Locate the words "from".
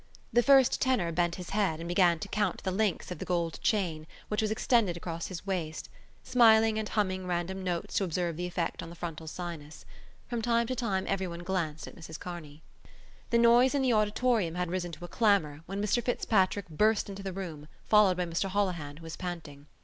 10.27-10.41